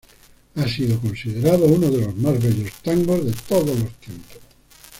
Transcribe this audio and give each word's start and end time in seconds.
Ha 0.55 0.67
sido 0.67 0.97
considerado 0.99 1.65
uno 1.65 1.91
de 1.91 2.01
los 2.03 2.15
más 2.17 2.41
bellos 2.41 2.71
tangos 2.81 3.23
de 3.23 3.33
todos 3.47 3.67
los 3.77 3.91
tiempos. 3.99 4.39